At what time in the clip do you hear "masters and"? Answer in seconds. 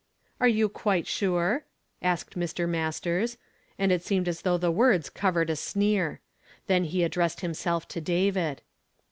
2.67-3.91